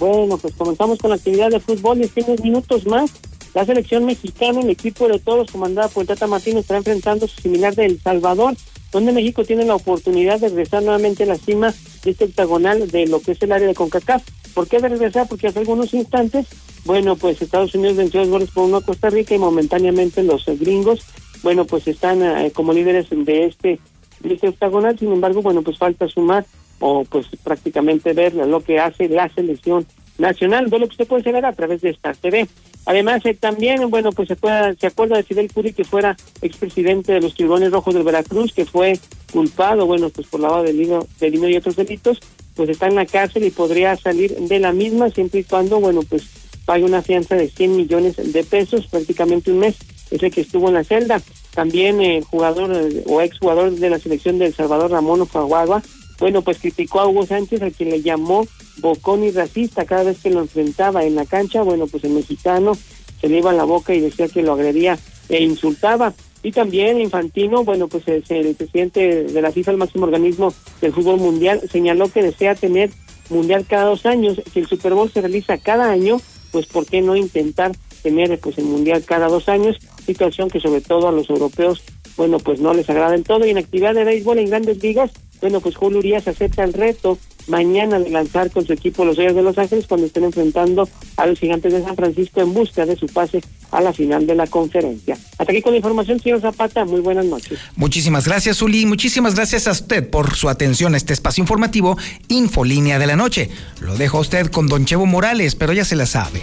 [0.00, 3.12] bueno, pues comenzamos con la actividad de fútbol y en minutos más.
[3.54, 7.72] La selección mexicana, el equipo de todos, comandada por Tata Martínez, estará enfrentando su similar
[7.76, 8.56] de El Salvador
[8.94, 11.74] donde México tiene la oportunidad de regresar nuevamente a la cima
[12.04, 14.22] de este octagonal de lo que es el área de CONCACAF.
[14.54, 15.26] ¿Por qué de regresar?
[15.28, 16.46] Porque hace algunos instantes,
[16.84, 20.44] bueno, pues Estados Unidos venció dos goles por uno a Costa Rica y momentáneamente los
[20.46, 21.00] gringos,
[21.42, 23.78] bueno, pues están eh, como líderes de este,
[24.20, 24.98] de este octagonal.
[24.98, 26.46] Sin embargo, bueno, pues falta sumar
[26.80, 29.86] o pues prácticamente ver lo que hace la selección
[30.18, 32.46] nacional, de lo que usted puede saber a través de esta TV.
[32.86, 37.12] Además, eh, también, bueno, pues se, pueda, se acuerda de Fidel Curi, que fuera expresidente
[37.12, 38.98] de los Tiburones Rojos del Veracruz, que fue
[39.32, 42.20] culpado, bueno, pues por lavado de dinero, de dinero y otros delitos,
[42.54, 46.02] pues está en la cárcel y podría salir de la misma siempre y cuando, bueno,
[46.08, 46.28] pues
[46.64, 49.76] pague una fianza de 100 millones de pesos, prácticamente un mes,
[50.14, 51.20] ese que estuvo en la celda.
[51.54, 55.82] También el jugador eh, o exjugador de la selección de El Salvador, Ramón Ofaguagua,
[56.18, 58.46] bueno, pues criticó a Hugo Sánchez, a quien le llamó
[58.78, 61.62] bocón y racista cada vez que lo enfrentaba en la cancha.
[61.62, 62.72] Bueno, pues el mexicano
[63.20, 64.98] se le iba a la boca y decía que lo agredía
[65.28, 66.14] e insultaba.
[66.42, 70.92] Y también Infantino, bueno, pues el, el presidente de la FIFA, el máximo organismo del
[70.92, 72.90] fútbol mundial, señaló que desea tener
[73.30, 74.40] mundial cada dos años.
[74.52, 76.20] Si el Super Bowl se realiza cada año,
[76.52, 79.78] pues ¿por qué no intentar tener pues el mundial cada dos años?
[80.06, 81.82] Situación que sobre todo a los europeos,
[82.16, 83.46] bueno, pues no les agrada en todo.
[83.46, 85.10] Y en actividad de béisbol en grandes ligas,
[85.40, 89.34] bueno, pues Julio Urias acepta el reto mañana de lanzar con su equipo los Reyes
[89.34, 92.96] de Los Ángeles cuando estén enfrentando a los gigantes de San Francisco en busca de
[92.96, 95.18] su pase a la final de la conferencia.
[95.36, 96.84] Hasta aquí con la información, señor Zapata.
[96.84, 97.58] Muy buenas noches.
[97.76, 98.86] Muchísimas gracias, Uli.
[98.86, 101.98] Muchísimas gracias a usted por su atención a este espacio informativo
[102.28, 103.50] Infolínea de la Noche.
[103.80, 106.40] Lo dejo a usted con Don Chevo Morales, pero ya se la sabe.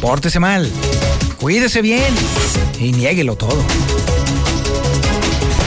[0.00, 0.70] Pórtese mal,
[1.38, 2.14] cuídese bien
[2.78, 3.64] y niéguelo todo.